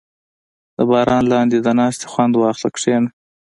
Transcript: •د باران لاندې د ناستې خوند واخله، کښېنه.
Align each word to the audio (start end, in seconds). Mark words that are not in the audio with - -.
•د 0.77 0.79
باران 0.89 1.23
لاندې 1.31 1.57
د 1.61 1.67
ناستې 1.79 2.05
خوند 2.11 2.33
واخله، 2.37 2.69
کښېنه. 2.75 3.09